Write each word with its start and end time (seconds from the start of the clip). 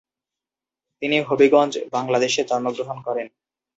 তিনি 1.01 1.17
হবিগঞ্জ, 1.27 1.73
বাংলাদেশে 1.95 2.41
জন্মগ্রহণ 2.49 2.97
করেন। 3.07 3.27